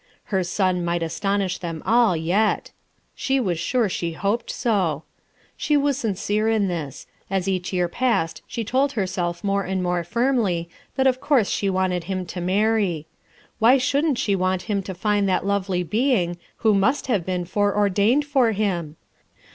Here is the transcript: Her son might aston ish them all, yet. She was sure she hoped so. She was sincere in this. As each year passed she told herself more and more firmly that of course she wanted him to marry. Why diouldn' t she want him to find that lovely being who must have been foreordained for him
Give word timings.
Her 0.33 0.43
son 0.43 0.83
might 0.83 1.03
aston 1.03 1.43
ish 1.43 1.59
them 1.59 1.83
all, 1.85 2.17
yet. 2.17 2.71
She 3.13 3.39
was 3.39 3.59
sure 3.59 3.87
she 3.87 4.13
hoped 4.13 4.49
so. 4.49 5.03
She 5.55 5.77
was 5.77 5.95
sincere 5.95 6.49
in 6.49 6.67
this. 6.67 7.05
As 7.29 7.47
each 7.47 7.71
year 7.71 7.87
passed 7.87 8.41
she 8.47 8.63
told 8.63 8.93
herself 8.93 9.43
more 9.43 9.63
and 9.63 9.83
more 9.83 10.03
firmly 10.03 10.67
that 10.95 11.05
of 11.05 11.21
course 11.21 11.51
she 11.51 11.69
wanted 11.69 12.05
him 12.05 12.25
to 12.25 12.41
marry. 12.41 13.05
Why 13.59 13.77
diouldn' 13.77 14.15
t 14.15 14.19
she 14.21 14.35
want 14.35 14.63
him 14.63 14.81
to 14.81 14.95
find 14.95 15.29
that 15.29 15.45
lovely 15.45 15.83
being 15.83 16.39
who 16.65 16.73
must 16.73 17.05
have 17.05 17.23
been 17.23 17.45
foreordained 17.45 18.25
for 18.25 18.53
him 18.53 18.95